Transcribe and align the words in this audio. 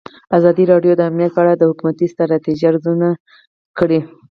ازادي 0.37 0.63
راډیو 0.71 0.93
د 0.95 1.01
امنیت 1.09 1.31
په 1.35 1.39
اړه 1.43 1.53
د 1.57 1.63
حکومتي 1.69 2.05
ستراتیژۍ 2.13 2.65
ارزونه 2.69 3.07
کړې. 3.77 3.99